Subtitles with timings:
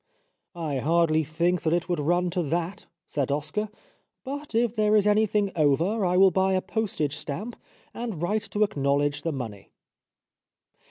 [0.71, 3.69] ''I hardly think that it would run to that," said Oscar,
[4.23, 7.55] "but if there is any thing over I will buy a postage stamp
[7.93, 9.69] and write to acknowledge the money."